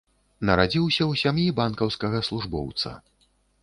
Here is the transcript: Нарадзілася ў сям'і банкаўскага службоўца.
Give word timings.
Нарадзілася 0.49 1.03
ў 1.11 1.21
сям'і 1.25 1.45
банкаўскага 1.61 2.27
службоўца. 2.33 2.89